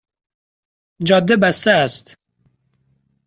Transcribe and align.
جاده 1.07 1.37
بسته 1.37 1.71
است 1.71 2.17